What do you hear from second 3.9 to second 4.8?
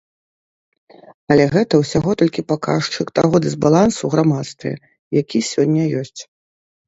ў грамадстве,